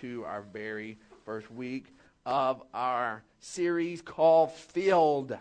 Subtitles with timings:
[0.00, 5.36] to our very first week of our series called Filled.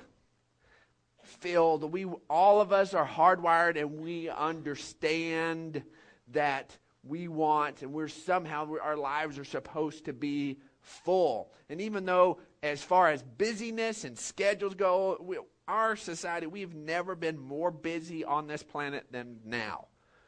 [1.23, 1.91] Filled.
[1.91, 5.83] We all of us are hardwired and we understand
[6.31, 11.51] that we want and we're somehow our lives are supposed to be full.
[11.69, 17.15] And even though as far as busyness and schedules go, we, our society, we've never
[17.15, 19.87] been more busy on this planet than now.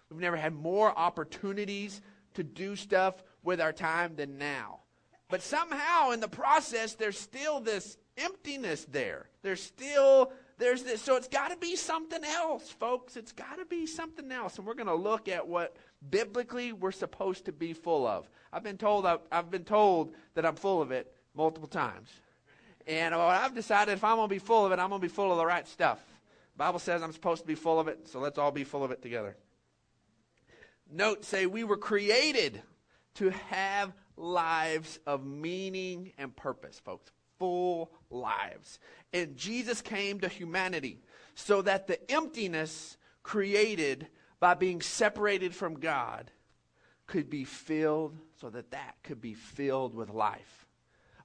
[0.09, 2.02] We've never had more opportunities
[2.34, 4.79] to do stuff with our time than now.
[5.29, 9.29] But somehow in the process, there's still this emptiness there.
[9.41, 13.15] There's still there's this so it's got to be something else folks.
[13.15, 14.57] It's got to be something else.
[14.57, 15.75] And we're going to look at what
[16.09, 18.29] biblically we're supposed to be full of.
[18.51, 22.09] I've been told I've, I've been told that i'm full of it multiple times.
[22.87, 25.14] And i've decided if i'm going to be full of it i'm going to be
[25.14, 26.00] full of the right stuff.
[26.56, 28.83] The bible says i'm supposed to be full of it so let's all be full
[28.83, 29.36] of it together.
[30.89, 32.61] Note say we were created
[33.17, 37.12] to have lives of meaning and purpose, folks.
[37.40, 38.80] Full lives.
[39.14, 41.02] And Jesus came to humanity
[41.36, 44.08] so that the emptiness created
[44.40, 46.32] by being separated from God
[47.06, 50.66] could be filled, so that that could be filled with life.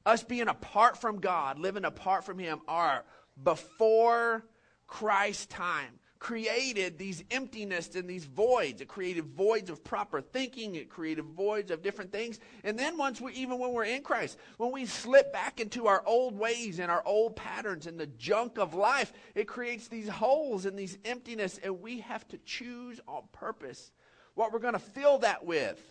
[0.06, 3.04] Us being apart from God, living apart from Him, are
[3.42, 4.44] before
[4.86, 8.80] Christ's time created these emptiness and these voids.
[8.80, 10.76] It created voids of proper thinking.
[10.76, 12.38] It created voids of different things.
[12.62, 16.00] And then once we, even when we're in Christ, when we slip back into our
[16.06, 20.64] old ways and our old patterns and the junk of life, it creates these holes
[20.64, 21.58] and these emptiness.
[21.60, 23.90] And we have to choose on purpose
[24.34, 25.82] what we're going to fill that with.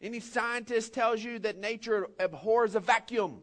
[0.00, 3.42] Any scientist tells you that nature abhors a vacuum.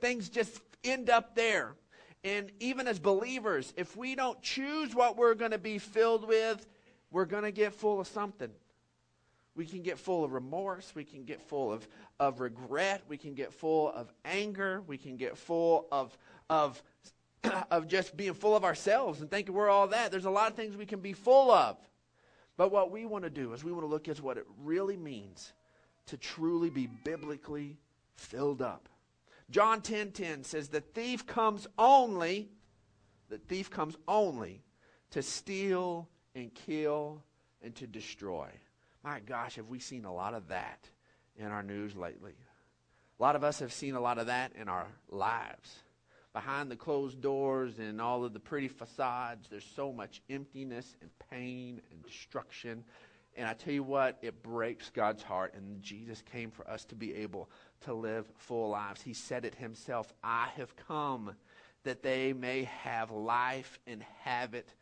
[0.00, 1.74] Things just end up there.
[2.22, 6.66] And even as believers, if we don't choose what we're going to be filled with,
[7.10, 8.50] we're going to get full of something.
[9.56, 10.92] We can get full of remorse.
[10.94, 11.86] We can get full of,
[12.18, 13.02] of regret.
[13.08, 14.82] We can get full of anger.
[14.86, 16.16] We can get full of,
[16.48, 16.82] of,
[17.70, 20.10] of just being full of ourselves and thinking we're all that.
[20.10, 21.76] There's a lot of things we can be full of.
[22.56, 24.96] But what we want to do is we want to look at what it really
[24.98, 25.54] means
[26.06, 27.78] to truly be biblically
[28.16, 28.89] filled up.
[29.50, 32.50] John 10:10 10, 10 says the thief comes only
[33.30, 34.62] the thief comes only
[35.10, 37.22] to steal and kill
[37.62, 38.48] and to destroy.
[39.02, 40.90] My gosh, have we seen a lot of that
[41.36, 42.34] in our news lately?
[43.18, 45.78] A lot of us have seen a lot of that in our lives.
[46.32, 51.10] Behind the closed doors and all of the pretty facades, there's so much emptiness and
[51.30, 52.84] pain and destruction.
[53.36, 55.54] And I tell you what, it breaks God's heart.
[55.54, 57.48] And Jesus came for us to be able
[57.82, 59.02] to live full lives.
[59.02, 61.34] He said it himself I have come
[61.84, 64.74] that they may have life and have it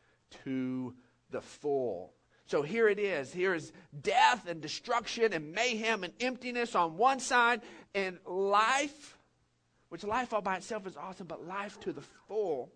[0.44, 0.94] to
[1.31, 2.12] the full.
[2.47, 3.32] So here it is.
[3.32, 7.60] Here is death and destruction and mayhem and emptiness on one side,
[7.94, 9.19] and life,
[9.91, 12.72] which life all by itself is awesome, but life to the full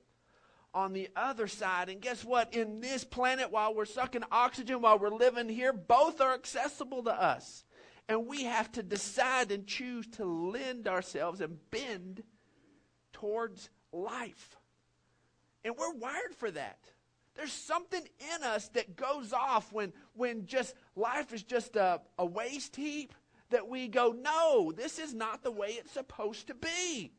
[0.74, 1.88] on the other side.
[1.88, 2.54] And guess what?
[2.54, 7.12] In this planet, while we're sucking oxygen, while we're living here, both are accessible to
[7.12, 7.64] us.
[8.08, 12.22] And we have to decide and choose to lend ourselves and bend
[13.12, 14.56] towards life.
[15.64, 16.78] And we're wired for that.
[17.34, 18.02] There's something
[18.34, 23.14] in us that goes off when, when just life is just a, a waste heap
[23.50, 27.12] that we go, no, this is not the way it's supposed to be.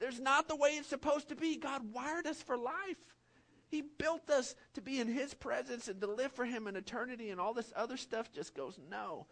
[0.00, 1.56] There's not the way it's supposed to be.
[1.56, 2.96] God wired us for life.
[3.68, 7.30] He built us to be in His presence and to live for Him in eternity,
[7.30, 9.26] and all this other stuff just goes, no.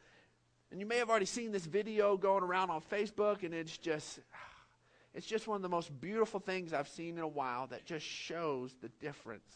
[0.70, 4.20] And you may have already seen this video going around on Facebook, and it's just,
[5.14, 8.06] it's just one of the most beautiful things I've seen in a while that just
[8.06, 9.50] shows the difference.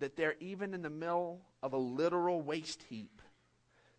[0.00, 3.22] That they're even in the middle of a literal waste heap,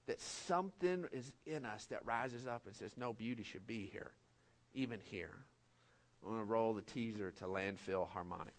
[0.07, 4.11] that something is in us that rises up and says, no, beauty should be here,
[4.73, 5.37] even here.
[6.23, 8.53] I'm going to roll the teaser to Landfill Harmonic.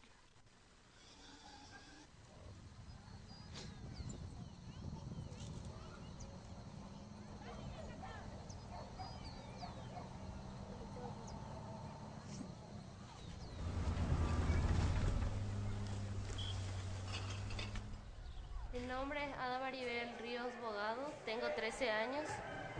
[19.02, 22.24] nombre es Ada Maribel Ríos Bogado, tengo 13 años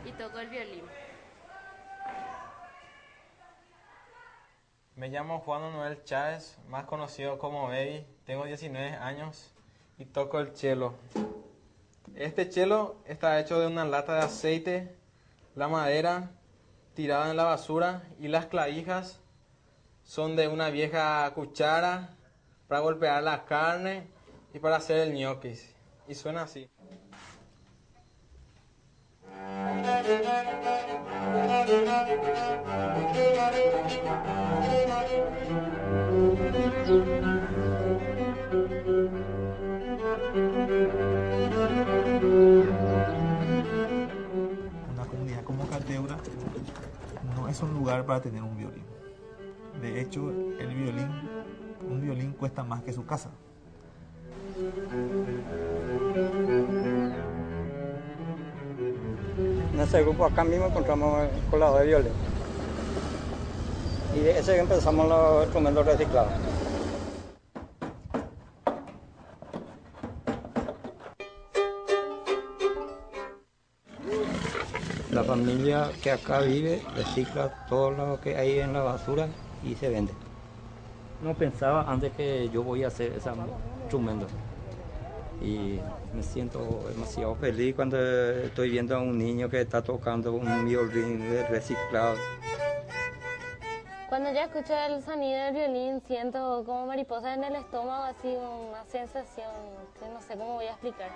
[0.04, 1.01] y toco el violín.
[4.94, 9.50] Me llamo Juan Manuel Chávez, más conocido como Baby, tengo 19 años
[9.96, 10.92] y toco el cello.
[12.14, 14.94] Este cello está hecho de una lata de aceite,
[15.54, 16.30] la madera
[16.94, 19.18] tirada en la basura y las clavijas
[20.04, 22.10] son de una vieja cuchara
[22.68, 24.06] para golpear la carne
[24.52, 25.74] y para hacer el ñoquis.
[26.06, 26.68] Y suena así.
[44.94, 46.16] Una comunidad como Cateura
[47.34, 48.84] no es un lugar para tener un violín.
[49.80, 51.08] De hecho, el violín,
[51.90, 53.30] un violín cuesta más que su casa.
[59.72, 62.31] En ese grupo acá mismo encontramos el colador de violín.
[64.14, 66.32] Y de ese empezamos los instrumentos reciclados.
[75.10, 79.28] La familia que acá vive recicla todo lo que hay en la basura
[79.62, 80.12] y se vende.
[81.22, 83.30] No pensaba antes que yo voy a hacer ese
[83.82, 84.26] instrumento.
[85.40, 85.78] Y
[86.14, 91.22] me siento demasiado feliz cuando estoy viendo a un niño que está tocando un violín
[91.48, 92.16] reciclado.
[94.12, 98.84] Cuando ya escucho el sonido del violín, siento como mariposa en el estómago, así una
[98.84, 99.50] sensación
[99.98, 101.08] que no sé cómo voy a explicar.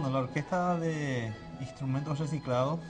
[0.00, 1.30] Bueno, la orquesta de
[1.60, 2.80] instrumentos reciclados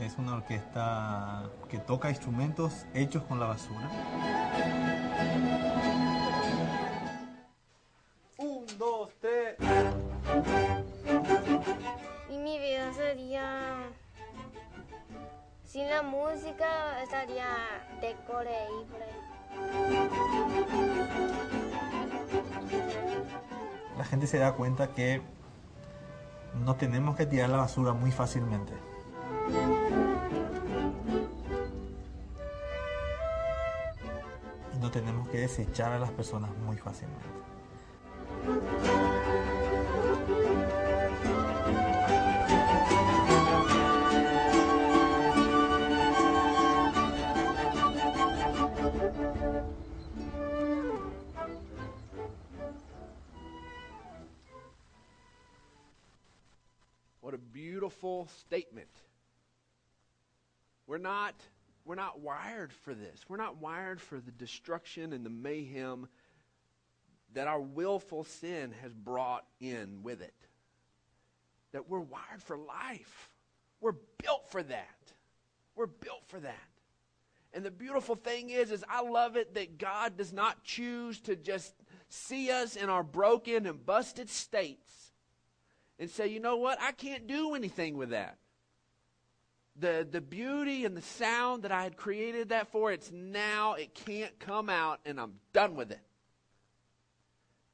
[0.00, 3.90] es una orquesta que toca instrumentos hechos con la basura.
[8.36, 9.56] Un, dos, tres.
[12.30, 13.55] Y mi vida sería...
[15.76, 17.44] Sin la música estaría
[18.00, 19.10] decore y por ahí.
[23.98, 25.20] La gente se da cuenta que
[26.64, 28.72] no tenemos que tirar la basura muy fácilmente.
[34.72, 37.26] Y no tenemos que desechar a las personas muy fácilmente.
[57.96, 58.90] Beautiful statement.
[60.86, 61.34] We're not
[61.86, 63.24] we're not wired for this.
[63.28, 66.08] We're not wired for the destruction and the mayhem
[67.32, 70.34] that our willful sin has brought in with it.
[71.72, 73.30] That we're wired for life.
[73.80, 75.12] We're built for that.
[75.76, 76.68] We're built for that.
[77.54, 81.36] And the beautiful thing is is I love it that God does not choose to
[81.36, 81.72] just
[82.08, 85.05] see us in our broken and busted states
[85.98, 86.80] and say, you know what?
[86.80, 88.36] I can't do anything with that.
[89.78, 93.94] The, the beauty and the sound that I had created that for, it's now, it
[93.94, 96.00] can't come out, and I'm done with it.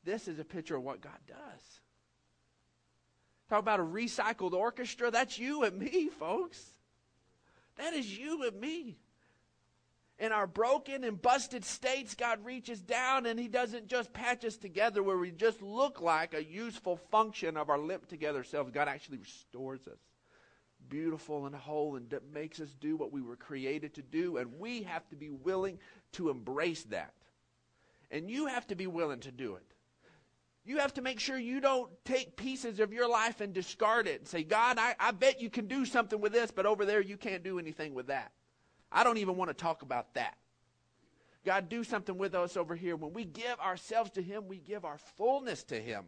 [0.04, 1.80] This is a picture of what God does.
[3.48, 5.10] Talk about a recycled orchestra.
[5.10, 6.60] That's you and me, folks.
[7.76, 8.98] That is you and me.
[10.22, 14.56] In our broken and busted states, God reaches down and He doesn't just patch us
[14.56, 18.70] together where we just look like a useful function of our limped together selves.
[18.70, 19.98] God actually restores us
[20.88, 24.36] beautiful and whole and makes us do what we were created to do.
[24.36, 25.80] And we have to be willing
[26.12, 27.14] to embrace that.
[28.12, 29.66] And you have to be willing to do it.
[30.64, 34.20] You have to make sure you don't take pieces of your life and discard it
[34.20, 37.00] and say, God, I, I bet you can do something with this, but over there
[37.00, 38.30] you can't do anything with that.
[38.92, 40.36] I don't even want to talk about that.
[41.44, 42.94] God, do something with us over here.
[42.94, 46.04] When we give ourselves to Him, we give our fullness to Him.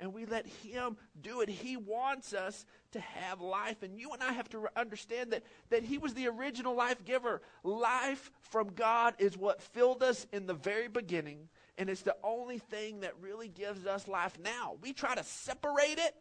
[0.00, 1.48] And we let Him do it.
[1.48, 3.84] He wants us to have life.
[3.84, 7.42] And you and I have to understand that, that He was the original life giver.
[7.62, 11.48] Life from God is what filled us in the very beginning.
[11.78, 14.76] And it's the only thing that really gives us life now.
[14.82, 16.14] We try to separate it.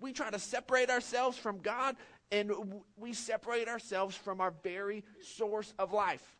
[0.00, 1.94] We try to separate ourselves from God,
[2.32, 2.50] and
[2.96, 6.36] we separate ourselves from our very source of life.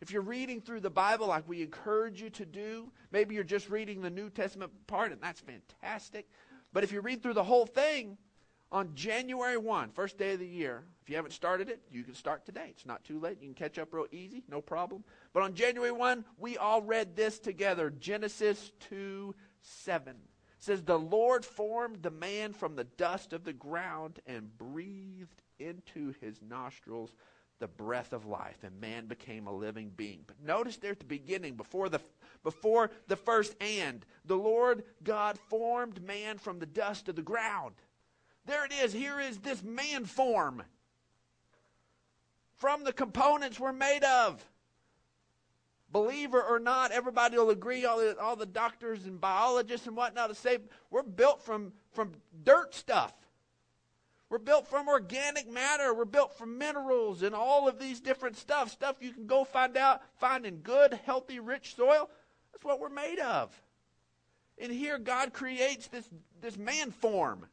[0.00, 3.68] If you're reading through the Bible like we encourage you to do, maybe you're just
[3.68, 6.28] reading the New Testament part, and that's fantastic.
[6.72, 8.16] But if you read through the whole thing,
[8.70, 12.14] on January 1, first day of the year, if you haven't started it, you can
[12.14, 12.66] start today.
[12.70, 13.38] It's not too late.
[13.40, 15.04] You can catch up real easy, no problem.
[15.32, 20.16] But on January 1, we all read this together Genesis 2 7.
[20.64, 26.14] Says, The Lord formed the man from the dust of the ground and breathed into
[26.22, 27.14] his nostrils
[27.58, 30.20] the breath of life and man became a living being.
[30.26, 32.00] But notice there at the beginning before the
[32.42, 37.74] before the first and the lord god formed man from the dust of the ground.
[38.46, 38.92] There it is.
[38.94, 40.62] Here is this man form
[42.56, 44.42] from the components we're made of
[45.94, 50.28] believer or not everybody will agree all the, all the doctors and biologists and whatnot
[50.28, 50.58] to say
[50.90, 52.12] we're built from from
[52.44, 53.14] dirt stuff
[54.30, 55.94] We're built from organic matter.
[55.94, 58.70] We're built from minerals and all of these different stuff.
[58.70, 62.10] Stuff you can go find out, find in good, healthy, rich soil.
[62.52, 63.52] That's what we're made of.
[64.58, 66.08] And here God creates this,
[66.40, 67.46] this man form.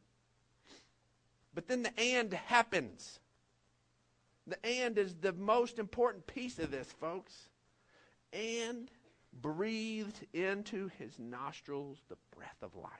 [1.54, 3.20] But then the and happens.
[4.48, 7.48] The and is the most important piece of this, folks.
[8.32, 8.90] And
[9.40, 12.90] breathed into his nostrils the breath of life.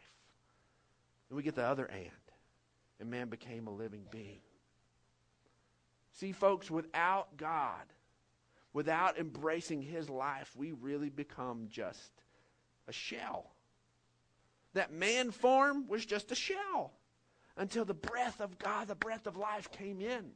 [1.29, 2.11] And we get the other and.
[3.01, 4.41] And man became a living being.
[6.13, 7.85] See, folks, without God,
[8.73, 12.13] without embracing his life, we really become just
[12.87, 13.53] a shell.
[14.75, 16.93] That man form was just a shell
[17.57, 20.31] until the breath of God, the breath of life came in.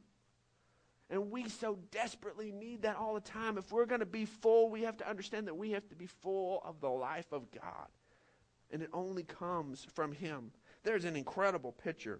[1.09, 3.57] And we so desperately need that all the time.
[3.57, 6.07] If we're going to be full, we have to understand that we have to be
[6.07, 7.87] full of the life of God.
[8.71, 10.51] And it only comes from Him.
[10.83, 12.19] There's an incredible picture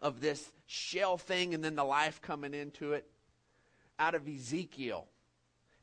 [0.00, 3.06] of this shell thing and then the life coming into it
[3.98, 5.06] out of Ezekiel.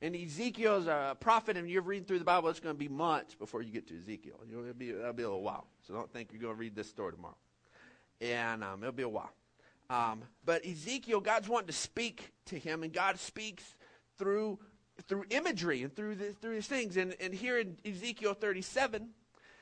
[0.02, 2.88] And Ezekiel is a prophet, and you're reading through the Bible, it's going to be
[2.88, 4.40] months before you get to Ezekiel.
[4.50, 5.68] You know, it'll, be, it'll be a little while.
[5.86, 7.36] So don't think you're going to read this story tomorrow.
[8.22, 9.32] And um, it'll be a while.
[9.90, 13.64] Um, but Ezekiel, God's wanting to speak to him, and God speaks
[14.18, 14.60] through
[15.08, 16.98] through imagery and through the, through these things.
[16.98, 19.10] And, and here in Ezekiel 37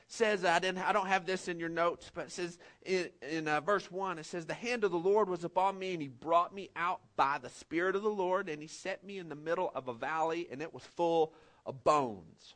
[0.08, 3.46] says, I didn't, I don't have this in your notes, but it says in, in
[3.46, 6.08] uh, verse one, it says, "The hand of the Lord was upon me, and He
[6.08, 9.36] brought me out by the Spirit of the Lord, and He set me in the
[9.36, 11.34] middle of a valley, and it was full
[11.66, 12.54] of bones."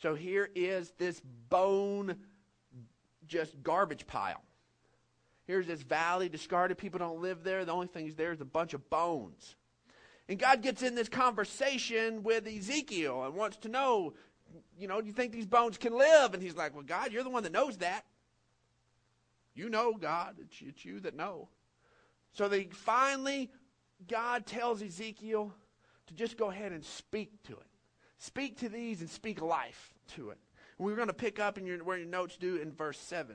[0.00, 2.16] So here is this bone,
[3.26, 4.42] just garbage pile.
[5.48, 6.76] Here's this valley, discarded.
[6.76, 7.64] People don't live there.
[7.64, 9.56] The only thing there is a bunch of bones.
[10.28, 14.12] And God gets in this conversation with Ezekiel and wants to know,
[14.78, 16.34] you know, do you think these bones can live?
[16.34, 18.04] And he's like, well, God, you're the one that knows that.
[19.54, 20.36] You know, God.
[20.38, 21.48] It's, it's you that know.
[22.34, 23.50] So they finally,
[24.06, 25.54] God tells Ezekiel
[26.08, 27.66] to just go ahead and speak to it.
[28.18, 30.38] Speak to these and speak life to it.
[30.76, 33.34] And we're going to pick up in your, where your notes do in verse 7.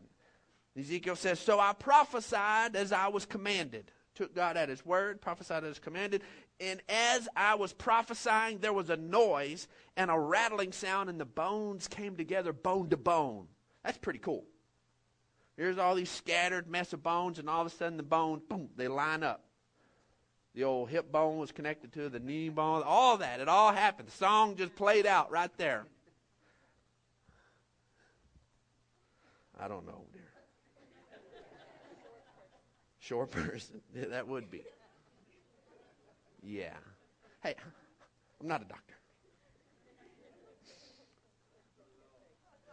[0.77, 3.91] Ezekiel says, So I prophesied as I was commanded.
[4.15, 6.21] Took God at his word, prophesied as commanded.
[6.59, 11.25] And as I was prophesying, there was a noise and a rattling sound, and the
[11.25, 13.47] bones came together bone to bone.
[13.83, 14.45] That's pretty cool.
[15.57, 18.69] Here's all these scattered mess of bones, and all of a sudden the bones, boom,
[18.75, 19.43] they line up.
[20.55, 23.39] The old hip bone was connected to the knee bone, all that.
[23.39, 24.07] It all happened.
[24.07, 25.85] The song just played out right there.
[29.59, 30.03] I don't know.
[33.03, 33.81] Short person.
[33.95, 34.63] Yeah, that would be.
[36.41, 36.73] Yeah.
[37.41, 37.55] Hey,
[38.39, 38.95] I'm not a doctor.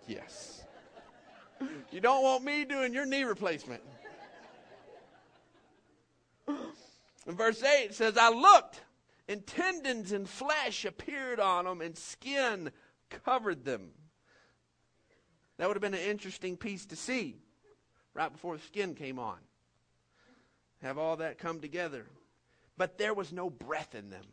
[0.07, 0.63] Yes.
[1.91, 3.83] You don't want me doing your knee replacement.
[6.49, 8.81] In verse 8 it says, I looked,
[9.29, 12.71] and tendons and flesh appeared on them, and skin
[13.11, 13.91] covered them.
[15.59, 17.37] That would have been an interesting piece to see
[18.15, 19.39] right before the skin came on
[20.83, 22.07] have all that come together.
[22.77, 24.25] But there was no breath in them.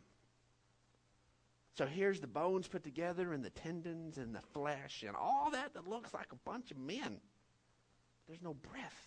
[1.74, 5.74] So here's the bones put together and the tendons and the flesh and all that
[5.74, 7.20] that looks like a bunch of men.
[8.26, 9.06] There's no breath.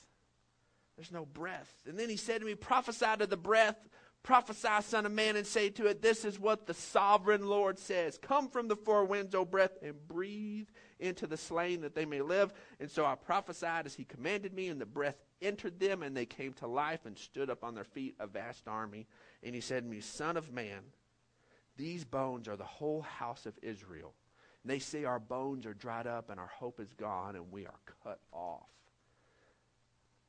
[0.96, 1.72] There's no breath.
[1.88, 3.78] And then he said to me, Prophesy to the breath,
[4.24, 8.18] prophesy, son of man, and say to it, This is what the sovereign Lord says
[8.22, 10.68] Come from the four winds, O breath, and breathe
[11.00, 12.54] into the slain that they may live.
[12.80, 16.26] And so I prophesied as he commanded me, and the breath entered them, and they
[16.26, 19.08] came to life and stood up on their feet, a vast army.
[19.44, 20.82] And he said to me, Son of man,
[21.78, 24.14] these bones are the whole house of Israel.
[24.64, 27.66] And they say our bones are dried up and our hope is gone and we
[27.66, 28.70] are cut off.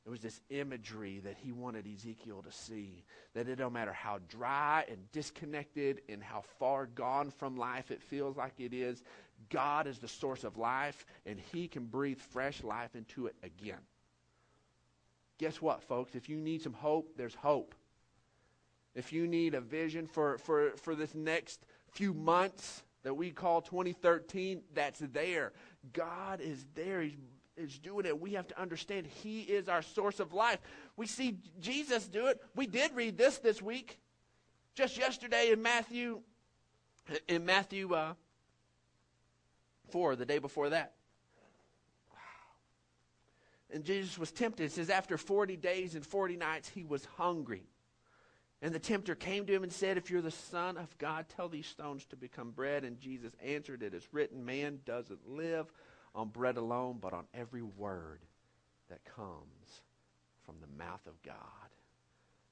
[0.05, 3.05] It was this imagery that he wanted Ezekiel to see.
[3.33, 8.01] That it don't matter how dry and disconnected and how far gone from life it
[8.01, 9.01] feels like it is,
[9.49, 13.79] God is the source of life and he can breathe fresh life into it again.
[15.37, 16.15] Guess what, folks?
[16.15, 17.73] If you need some hope, there's hope.
[18.95, 23.61] If you need a vision for, for, for this next few months that we call
[23.61, 25.53] 2013, that's there.
[25.91, 27.01] God is there.
[27.01, 27.17] He's
[27.57, 28.19] is doing it.
[28.19, 30.59] We have to understand He is our source of life.
[30.97, 32.41] We see Jesus do it.
[32.55, 33.99] We did read this this week,
[34.75, 36.21] just yesterday in Matthew,
[37.27, 38.13] in Matthew uh,
[39.89, 40.93] four, the day before that.
[43.71, 44.65] And Jesus was tempted.
[44.65, 47.63] It says, after 40 days and 40 nights, he was hungry.
[48.61, 51.49] And the tempter came to him and said, If you're the Son of God, tell
[51.49, 52.83] these stones to become bread.
[52.85, 55.71] And Jesus answered, It is written, Man doesn't live
[56.15, 58.19] on bread alone, but on every word
[58.89, 59.81] that comes
[60.45, 61.35] from the mouth of God.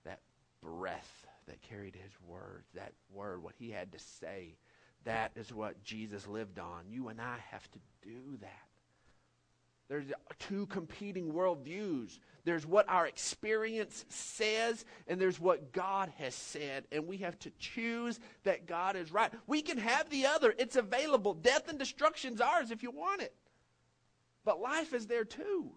[0.06, 0.20] That
[0.64, 4.56] breath that carried his words, that word, what he had to say.
[5.04, 6.86] That is what Jesus lived on.
[6.90, 8.68] You and I have to do that.
[9.90, 10.06] There's
[10.40, 12.18] two competing worldviews.
[12.46, 16.86] There's what our experience says, and there's what God has said.
[16.94, 19.34] And we have to choose that God is right.
[19.48, 21.34] We can have the other, it's available.
[21.34, 23.34] Death and destruction's ours if you want it.
[24.44, 25.72] But life is there too.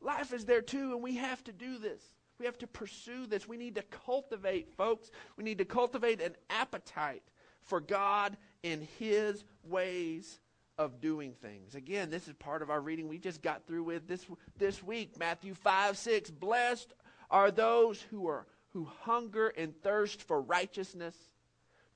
[0.00, 2.02] Life is there too, and we have to do this.
[2.38, 3.46] We have to pursue this.
[3.46, 5.10] We need to cultivate, folks.
[5.36, 7.22] We need to cultivate an appetite
[7.62, 10.40] for God and His ways
[10.78, 11.74] of doing things.
[11.74, 14.24] Again, this is part of our reading we just got through with this
[14.56, 16.30] this week, Matthew 5, 6.
[16.30, 16.94] Blessed
[17.30, 21.14] are those who are who hunger and thirst for righteousness,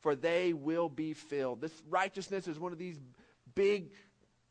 [0.01, 1.61] for they will be filled.
[1.61, 2.99] This righteousness is one of these
[3.55, 3.93] big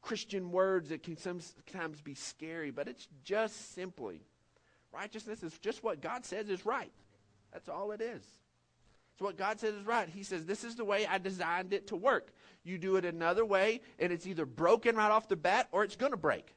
[0.04, 4.22] Christian words that can sometimes be scary, but it's just simply
[4.92, 6.92] righteousness is just what God says is right.
[7.52, 8.24] That's all it is.
[9.14, 10.10] It's what God says is right.
[10.10, 12.34] He says, This is the way I designed it to work.
[12.64, 15.96] You do it another way, and it's either broken right off the bat or it's
[15.96, 16.54] going to break.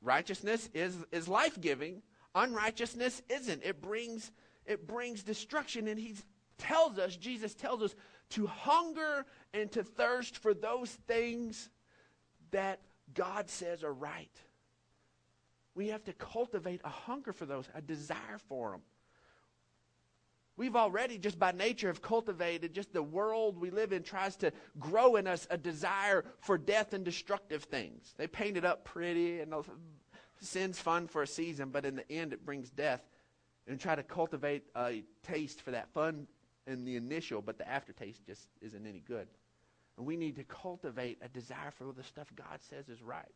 [0.00, 2.02] Righteousness is, is life giving,
[2.34, 3.62] unrighteousness isn't.
[3.62, 4.32] It brings,
[4.66, 6.16] it brings destruction, and He
[6.58, 7.94] tells us, Jesus tells us,
[8.32, 11.70] to hunger and to thirst for those things
[12.50, 12.80] that
[13.14, 14.30] God says are right.
[15.74, 18.80] We have to cultivate a hunger for those, a desire for them.
[20.56, 24.52] We've already, just by nature, have cultivated, just the world we live in tries to
[24.78, 28.14] grow in us a desire for death and destructive things.
[28.18, 29.54] They paint it up pretty, and
[30.40, 33.02] sin's fun for a season, but in the end, it brings death.
[33.66, 36.26] And try to cultivate a taste for that fun
[36.66, 39.26] in the initial, but the aftertaste just isn't any good.
[39.96, 43.34] And we need to cultivate a desire for the stuff God says is right.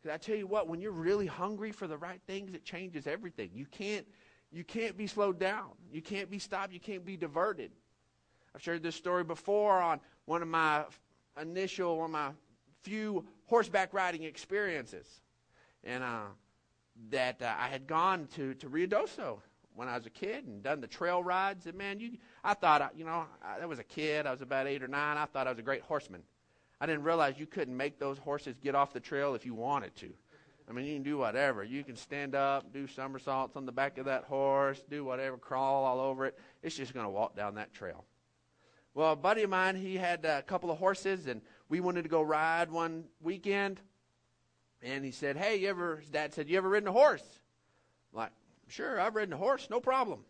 [0.00, 3.06] Because I tell you what, when you're really hungry for the right things, it changes
[3.06, 3.50] everything.
[3.54, 4.06] You can't,
[4.52, 5.70] you can't be slowed down.
[5.92, 6.72] You can't be stopped.
[6.72, 7.72] You can't be diverted.
[8.54, 10.84] I've shared this story before on one of my
[11.40, 12.30] initial, one of my
[12.82, 15.06] few horseback riding experiences.
[15.82, 16.26] And uh,
[17.10, 19.40] that uh, I had gone to, to Ruidoso
[19.78, 21.66] when I was a kid and done the trail rides.
[21.66, 24.26] And man, you, I thought, you know, I, I was a kid.
[24.26, 25.16] I was about eight or nine.
[25.16, 26.24] I thought I was a great horseman.
[26.80, 29.94] I didn't realize you couldn't make those horses get off the trail if you wanted
[29.96, 30.12] to.
[30.68, 31.62] I mean, you can do whatever.
[31.62, 35.84] You can stand up, do somersaults on the back of that horse, do whatever, crawl
[35.84, 36.36] all over it.
[36.60, 38.04] It's just going to walk down that trail.
[38.94, 42.08] Well, a buddy of mine, he had a couple of horses, and we wanted to
[42.08, 43.80] go ride one weekend.
[44.82, 47.24] And he said, "Hey, you ever?" His dad said, "You ever ridden a horse?"
[48.12, 48.32] I'm like,
[48.68, 50.20] Sure, I've ridden a horse, no problem.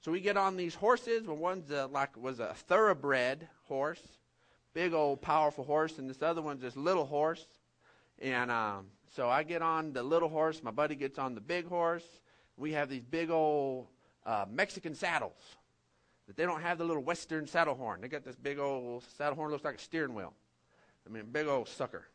[0.00, 1.26] So we get on these horses.
[1.26, 4.00] Well, one's a, like was a thoroughbred horse,
[4.74, 7.46] big old powerful horse, and this other one's this little horse.
[8.20, 10.62] And um, so I get on the little horse.
[10.62, 12.04] My buddy gets on the big horse.
[12.56, 13.88] We have these big old
[14.24, 15.56] uh, Mexican saddles
[16.28, 18.00] that they don't have the little Western saddle horn.
[18.00, 20.32] They got this big old saddle horn, looks like a steering wheel.
[21.06, 22.06] I mean, big old sucker.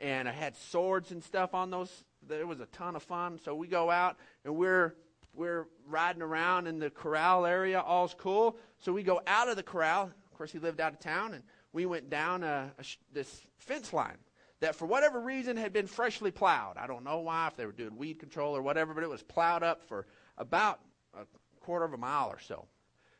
[0.00, 3.38] And I had swords and stuff on those there was a ton of fun.
[3.42, 4.94] So we go out and we're
[5.34, 7.80] we're riding around in the corral area.
[7.80, 8.56] All's cool.
[8.78, 10.04] So we go out of the corral.
[10.04, 13.92] Of course, he lived out of town, and we went down a, a, this fence
[13.92, 14.16] line
[14.60, 16.76] that, for whatever reason, had been freshly plowed.
[16.76, 19.22] I don't know why, if they were doing weed control or whatever, but it was
[19.22, 20.06] plowed up for
[20.36, 20.80] about
[21.14, 21.24] a
[21.60, 22.66] quarter of a mile or so.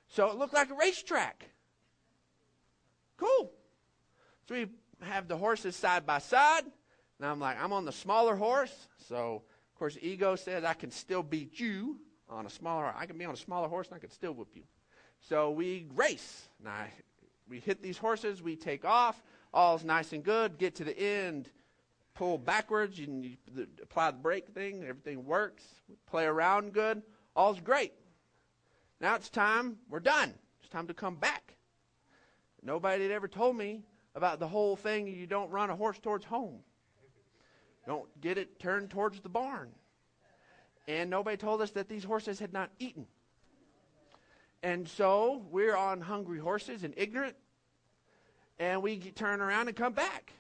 [0.09, 1.51] So it looked like a racetrack.
[3.17, 3.53] Cool.
[4.49, 4.67] So we
[5.03, 6.65] have the horses side by side.
[7.21, 8.89] Now I'm like, I'm on the smaller horse.
[9.09, 13.19] So, of course, ego says I can still beat you on a smaller I can
[13.19, 14.63] be on a smaller horse and I can still whoop you.
[15.29, 16.49] So we race.
[16.65, 16.87] Now,
[17.49, 21.51] we hit these horses, we take off, all's nice and good, get to the end,
[22.15, 23.37] pull backwards, and you
[23.83, 25.65] apply the brake thing, everything works,
[26.07, 27.03] play around good,
[27.35, 27.93] all's great.
[29.01, 30.33] Now it's time, we're done.
[30.61, 31.57] It's time to come back.
[32.63, 33.83] Nobody had ever told me
[34.15, 36.61] about the whole thing you don't run a horse towards home.
[37.91, 39.69] Don't get it turned towards the barn.
[40.87, 43.05] And nobody told us that these horses had not eaten.
[44.63, 47.35] And so we're on hungry horses and ignorant.
[48.61, 50.33] And we turn around and come back.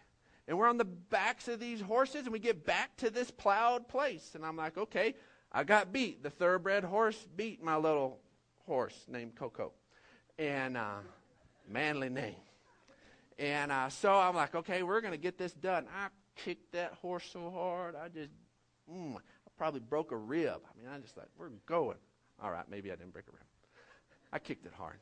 [0.46, 3.88] And we're on the backs of these horses and we get back to this plowed
[3.88, 4.36] place.
[4.36, 5.16] And I'm like, okay,
[5.50, 6.22] I got beat.
[6.22, 8.20] The thoroughbred horse beat my little
[8.64, 9.72] horse named Coco.
[10.38, 10.98] And uh,
[11.68, 12.36] manly name.
[13.40, 15.86] And uh, so I'm like, okay, we're going to get this done.
[15.92, 18.30] I kicked that horse so hard, I just,
[18.92, 20.60] mm, I probably broke a rib.
[20.64, 21.98] I mean, I just thought, we're going.
[22.42, 23.44] All right, maybe I didn't break a rib.
[24.32, 24.98] I kicked it hard.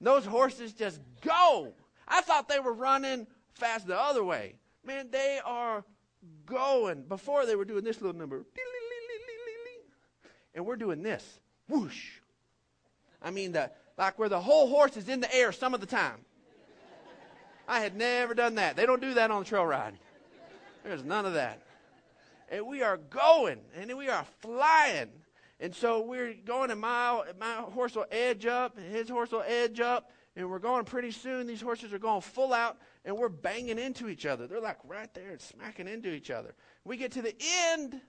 [0.00, 1.72] Those horses just go.
[2.08, 4.54] I thought they were running fast the other way.
[4.84, 5.84] Man, they are
[6.46, 7.02] going.
[7.02, 8.44] Before they were doing this little number.
[10.54, 11.40] And we're doing this.
[11.68, 12.12] Whoosh.
[13.22, 15.86] I mean, the, like where the whole horse is in the air some of the
[15.86, 16.24] time.
[17.68, 18.74] I had never done that.
[18.74, 19.94] They don't do that on the trail ride.
[20.84, 21.62] There's none of that.
[22.50, 25.10] And we are going, and we are flying.
[25.60, 29.78] And so we're going, a mile, my horse will edge up, his horse will edge
[29.78, 31.46] up, and we're going pretty soon.
[31.46, 34.46] These horses are going full out, and we're banging into each other.
[34.46, 36.54] They're like right there and smacking into each other.
[36.84, 37.34] We get to the
[37.72, 38.00] end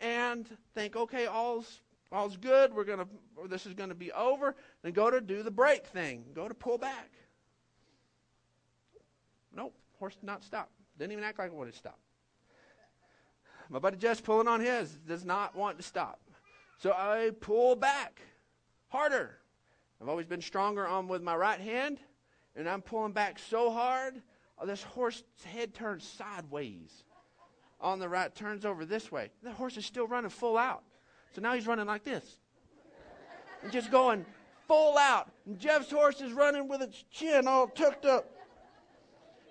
[0.00, 1.80] and think, okay, all's
[2.12, 2.72] all's good.
[2.72, 3.08] We're gonna,
[3.48, 4.54] this is gonna be over.
[4.82, 6.24] Then go to do the break thing.
[6.34, 7.10] Go to pull back.
[9.54, 10.70] Nope, horse did not stop.
[10.98, 11.98] Didn't even act like it wanted to stop.
[13.68, 16.20] My buddy Jess pulling on his does not want to stop.
[16.78, 18.20] So I pull back
[18.88, 19.38] harder.
[20.00, 21.98] I've always been stronger on with my right hand,
[22.54, 24.22] and I'm pulling back so hard,
[24.58, 27.04] oh, this horse's head turns sideways.
[27.80, 29.30] On the right, turns over this way.
[29.42, 30.82] The horse is still running full out.
[31.34, 32.38] So now he's running like this.
[33.62, 34.24] And just going
[34.66, 35.30] full out.
[35.46, 38.30] And Jeff's horse is running with its chin all tucked up.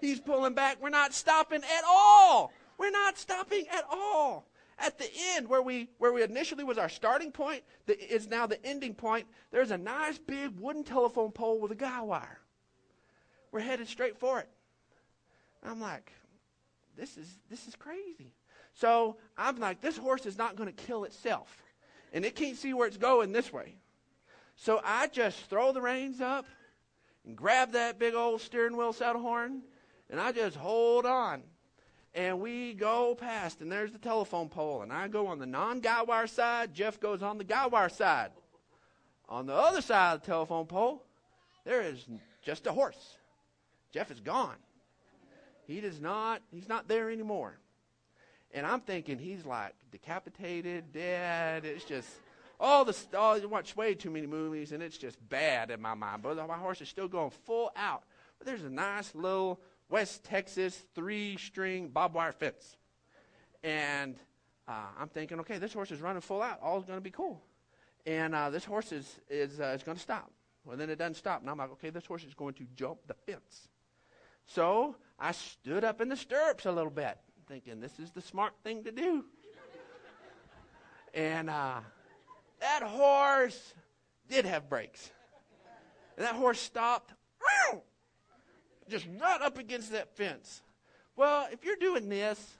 [0.01, 0.81] He's pulling back.
[0.81, 2.51] We're not stopping at all.
[2.77, 4.47] We're not stopping at all.
[4.77, 8.45] At the end, where we where we initially was our starting point, the, is now
[8.45, 9.25] the ending point.
[9.51, 12.41] There's a nice big wooden telephone pole with a guy wire.
[13.51, 14.49] We're headed straight for it.
[15.63, 16.11] I'm like,
[16.97, 18.33] this is this is crazy.
[18.73, 21.63] So I'm like, this horse is not going to kill itself,
[22.11, 23.77] and it can't see where it's going this way.
[24.57, 26.45] So I just throw the reins up
[27.25, 29.61] and grab that big old steering wheel saddle horn,
[30.09, 31.43] and I just hold on
[32.15, 35.81] and we go past, and there's the telephone pole, and I go on the non
[35.81, 38.31] guy wire side, Jeff goes on the guy wire side.
[39.27, 41.03] On the other side of the telephone pole,
[41.65, 42.05] there is
[42.41, 43.17] just a horse.
[43.91, 44.55] Jeff is gone.
[45.67, 47.57] He does not, he's not there anymore.
[48.53, 51.65] And I'm thinking he's like decapitated, dead.
[51.65, 52.07] It's just
[52.59, 55.95] all the oh, I watch way too many movies, and it's just bad in my
[55.95, 56.21] mind.
[56.21, 58.03] But my horse is still going full out.
[58.37, 62.77] But there's a nice little West Texas three string barbed wire fence.
[63.63, 64.15] And
[64.67, 66.59] uh, I'm thinking, okay, this horse is running full out.
[66.61, 67.41] All's going to be cool.
[68.05, 70.31] And uh, this horse is, is, uh, is going to stop.
[70.63, 71.41] Well, then it doesn't stop.
[71.41, 73.67] And I'm like, okay, this horse is going to jump the fence.
[74.47, 77.17] So I stood up in the stirrups a little bit,
[77.47, 79.25] thinking this is the smart thing to do.
[81.13, 81.79] and uh,
[82.59, 83.73] that horse
[84.29, 85.11] did have brakes.
[86.17, 87.13] And that horse stopped
[88.89, 90.61] just right up against that fence.
[91.15, 92.57] Well, if you're doing this,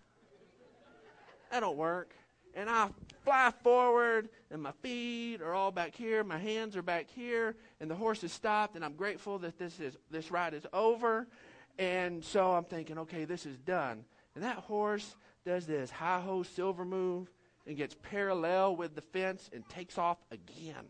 [1.52, 2.14] that don't work.
[2.54, 2.90] And I
[3.26, 7.92] fly forward, and my feet are all back here, my hands are back here, and
[7.92, 11.28] the horse has stopped, and I'm grateful that this is this ride is over.
[11.78, 14.06] And so I'm thinking, okay, this is done.
[14.36, 17.30] And that horse does this high ho silver move
[17.68, 20.86] and gets parallel with the fence and takes off again.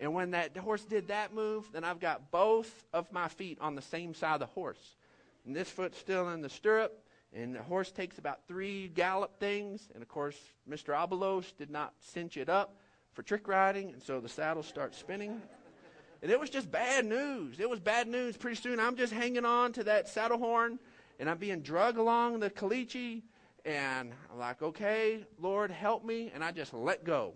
[0.00, 3.74] And when that horse did that move, then I've got both of my feet on
[3.74, 4.96] the same side of the horse.
[5.44, 9.88] And this foot's still in the stirrup, and the horse takes about three gallop things.
[9.92, 10.38] And of course,
[10.70, 10.94] Mr.
[10.94, 12.76] Abalos did not cinch it up
[13.12, 15.42] for trick riding, and so the saddle starts spinning.
[16.22, 17.58] And it was just bad news.
[17.58, 18.36] It was bad news.
[18.36, 20.78] Pretty soon, I'm just hanging on to that saddle horn,
[21.18, 23.22] and I'm being dragged along the caliche.
[23.64, 26.30] And I'm like, okay, Lord, help me.
[26.32, 27.34] And I just let go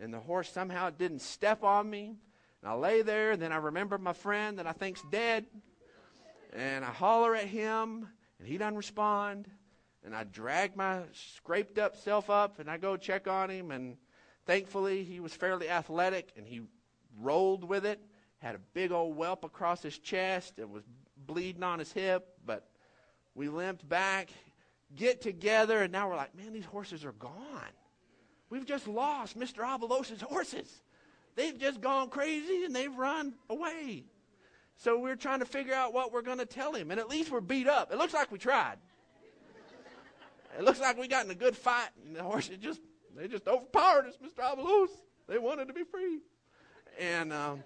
[0.00, 2.16] and the horse somehow didn't step on me.
[2.62, 5.46] And I lay there, and then I remember my friend that I think's dead,
[6.52, 9.48] and I holler at him, and he doesn't respond.
[10.04, 13.96] And I drag my scraped up self up, and I go check on him, and
[14.46, 16.62] thankfully he was fairly athletic, and he
[17.18, 18.00] rolled with it,
[18.38, 20.84] had a big old whelp across his chest, and was
[21.16, 22.68] bleeding on his hip, but
[23.34, 24.30] we limped back,
[24.94, 27.32] get together, and now we're like, man, these horses are gone.
[28.48, 29.64] We've just lost Mr.
[29.64, 30.82] Avalos's horses.
[31.34, 34.04] They've just gone crazy and they've run away.
[34.76, 36.90] So we're trying to figure out what we're going to tell him.
[36.90, 37.92] And at least we're beat up.
[37.92, 38.76] It looks like we tried.
[40.58, 41.88] It looks like we got in a good fight.
[42.04, 42.80] And the horses just,
[43.14, 44.42] they just overpowered us, Mr.
[44.42, 44.88] Avalos.
[45.28, 46.20] They wanted to be free.
[46.98, 47.64] And, um,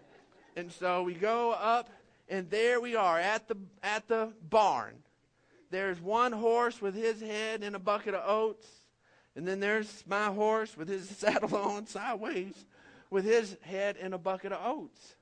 [0.56, 1.90] and so we go up,
[2.28, 4.94] and there we are at the, at the barn.
[5.70, 8.66] There's one horse with his head in a bucket of oats
[9.36, 12.54] and then there's my horse with his saddle on sideways,
[13.10, 15.16] with his head in a bucket of oats.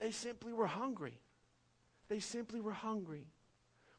[0.00, 1.18] They simply were hungry.
[2.08, 3.26] They simply were hungry.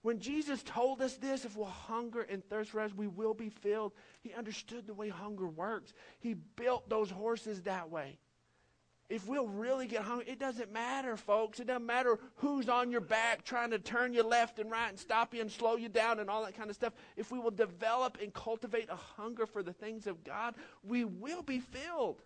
[0.02, 3.50] When Jesus told us this, if we'll hunger and thirst for us, we will be
[3.50, 5.94] filled, he understood the way hunger works.
[6.20, 8.18] He built those horses that way.
[9.10, 11.60] If we'll really get hungry, it doesn't matter, folks.
[11.60, 15.00] It doesn't matter who's on your back trying to turn you left and right and
[15.00, 16.94] stop you and slow you down and all that kind of stuff.
[17.18, 21.42] If we will develop and cultivate a hunger for the things of God, we will
[21.42, 22.22] be filled.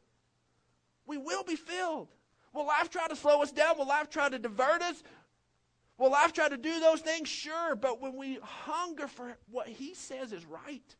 [1.07, 2.09] We will be filled.
[2.51, 3.77] Will life try to slow us down?
[3.77, 5.01] Will life try to divert us?
[5.97, 7.29] Will life try to do those things?
[7.29, 7.77] Sure.
[7.77, 10.95] But when we hunger for what He says is right,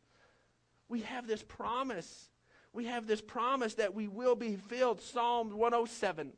[0.87, 2.29] we have this promise
[2.73, 4.99] we have this promise that we will be filled.
[4.99, 6.33] Psalm 107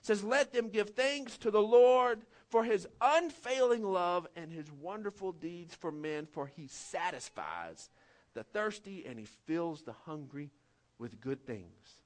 [0.00, 5.32] says, Let them give thanks to the Lord for his unfailing love and his wonderful
[5.32, 7.90] deeds for men, for he satisfies
[8.34, 10.50] the thirsty and he fills the hungry
[10.98, 12.02] with good things,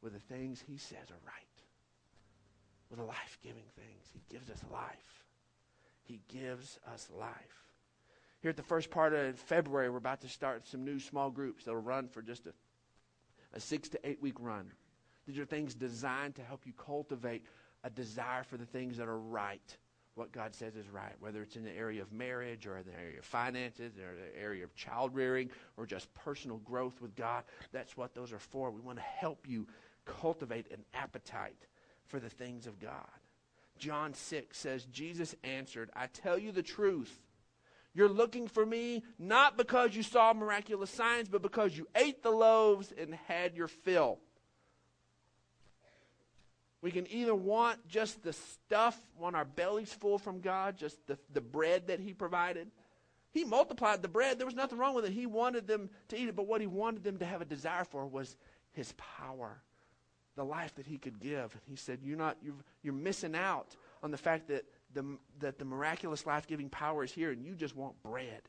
[0.00, 1.62] with the things he says are right,
[2.88, 4.06] with the life giving things.
[4.12, 5.24] He gives us life.
[6.04, 7.30] He gives us life.
[8.42, 11.64] Here at the first part of February, we're about to start some new small groups
[11.64, 12.52] that'll run for just a
[13.54, 14.72] a six to eight week run.
[15.26, 17.44] These are things designed to help you cultivate
[17.84, 19.76] a desire for the things that are right,
[20.14, 22.98] what God says is right, whether it's in the area of marriage or in the
[22.98, 27.44] area of finances or the area of child rearing or just personal growth with God.
[27.72, 28.70] That's what those are for.
[28.70, 29.66] We want to help you
[30.04, 31.66] cultivate an appetite
[32.06, 33.08] for the things of God.
[33.78, 37.20] John 6 says, Jesus answered, I tell you the truth.
[37.94, 42.30] You're looking for me not because you saw miraculous signs, but because you ate the
[42.30, 44.18] loaves and had your fill.
[46.80, 51.16] We can either want just the stuff, want our bellies full from God, just the,
[51.32, 52.70] the bread that He provided.
[53.30, 54.38] He multiplied the bread.
[54.38, 55.12] There was nothing wrong with it.
[55.12, 57.84] He wanted them to eat it, but what He wanted them to have a desire
[57.84, 58.36] for was
[58.72, 59.62] His power,
[60.34, 61.52] the life that He could give.
[61.52, 65.58] And He said, You're, not, you're, you're missing out on the fact that the, that
[65.58, 68.42] the miraculous life giving power is here and you just want bread.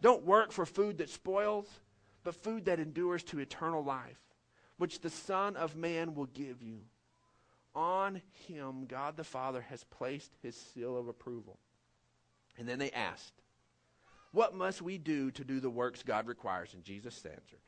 [0.00, 1.66] Don't work for food that spoils,
[2.24, 4.18] but food that endures to eternal life,
[4.78, 6.80] which the Son of Man will give you.
[7.74, 11.58] On him, God the Father has placed his seal of approval.
[12.58, 13.32] And then they asked,
[14.32, 16.74] What must we do to do the works God requires?
[16.74, 17.60] And Jesus answered,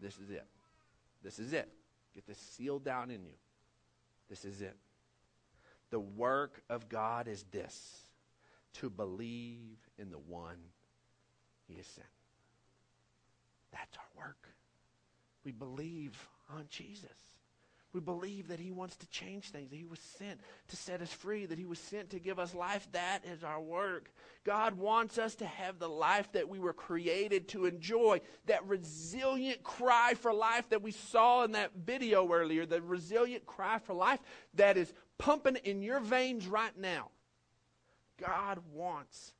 [0.00, 0.46] This is it.
[1.22, 1.68] This is it.
[2.14, 3.34] Get this sealed down in you.
[4.28, 4.76] This is it.
[5.92, 7.98] The work of God is this
[8.80, 10.56] to believe in the one
[11.68, 12.06] he has sent.
[13.72, 14.48] That's our work.
[15.44, 16.18] We believe
[16.50, 17.41] on Jesus.
[17.92, 21.12] We believe that He wants to change things, that He was sent to set us
[21.12, 22.88] free, that He was sent to give us life.
[22.92, 24.10] That is our work.
[24.44, 28.22] God wants us to have the life that we were created to enjoy.
[28.46, 33.78] That resilient cry for life that we saw in that video earlier, the resilient cry
[33.78, 34.20] for life
[34.54, 37.10] that is pumping in your veins right now.
[38.18, 39.34] God wants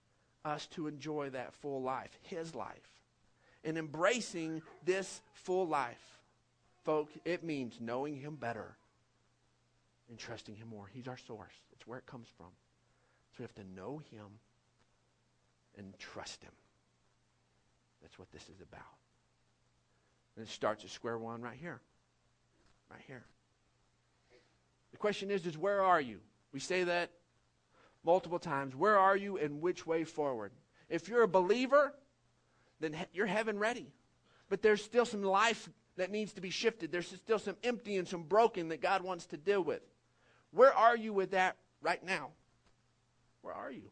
[0.45, 3.01] us to enjoy that full life, His life.
[3.65, 6.21] And embracing this full life,
[6.85, 8.77] folks, it means knowing Him better
[10.09, 10.87] and trusting Him more.
[10.93, 12.49] He's our source, it's where it comes from.
[13.33, 14.27] So we have to know Him
[15.79, 16.53] and trust Him.
[18.03, 18.83] That's what this is about.
[20.37, 21.81] And it starts at square one right here.
[22.91, 23.25] Right here.
[24.91, 26.19] The question is, is where are you?
[26.53, 27.11] We say that
[28.05, 28.75] multiple times.
[28.75, 30.53] Where are you and which way forward?
[30.89, 31.95] If you're a believer,
[32.81, 33.87] then you're heaven ready.
[34.49, 36.91] But there's still some life that needs to be shifted.
[36.91, 39.83] There's still some empty and some broken that God wants to deal with.
[40.53, 42.31] Where are you with that right now?
[43.43, 43.91] Where are you?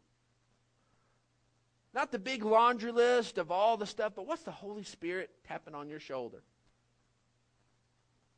[1.92, 5.74] Not the big laundry list of all the stuff, but what's the Holy Spirit tapping
[5.74, 6.42] on your shoulder?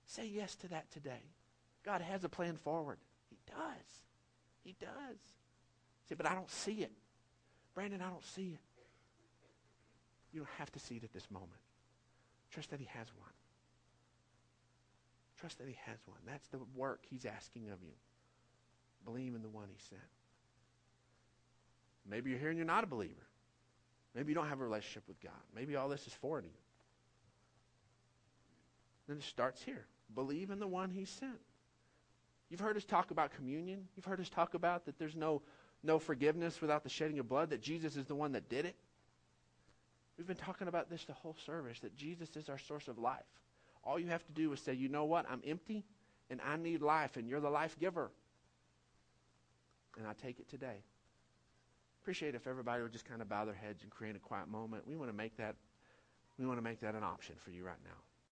[0.07, 1.23] Say yes to that today.
[1.85, 2.99] God has a plan forward.
[3.29, 4.03] He does.
[4.65, 5.19] He does.
[6.09, 6.93] Say, but I don't see it.
[7.75, 8.61] Brandon, I don't see it.
[10.33, 11.51] You don't have to see it at this moment.
[12.51, 13.31] Trust that he has one.
[15.43, 16.21] Trust that he has one.
[16.25, 17.95] That's the work he's asking of you.
[19.05, 20.01] Believe in the one he sent.
[22.09, 23.27] Maybe you're here and you're not a believer.
[24.15, 25.33] Maybe you don't have a relationship with God.
[25.53, 26.57] Maybe all this is foreign to you.
[29.09, 29.85] Then it starts here.
[30.15, 31.41] Believe in the one he sent.
[32.49, 33.89] You've heard us talk about communion.
[33.97, 35.43] You've heard us talk about that there's no,
[35.83, 38.77] no forgiveness without the shedding of blood, that Jesus is the one that did it.
[40.17, 43.25] We've been talking about this the whole service, that Jesus is our source of life.
[43.85, 45.27] All you have to do is say, you know what?
[45.31, 45.85] I'm empty
[46.31, 48.11] and I need life, and you're the life giver.
[49.99, 50.83] And I take it today.
[52.03, 54.89] Appreciate if everybody would just kind of bow their heads and create a quiet moment.
[54.89, 55.57] We want to make that
[56.39, 57.99] we want to make that an option for you right now.